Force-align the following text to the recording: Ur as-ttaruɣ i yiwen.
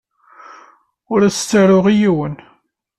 Ur 1.11 1.19
as-ttaruɣ 1.27 1.85
i 1.87 1.93
yiwen. 1.99 2.35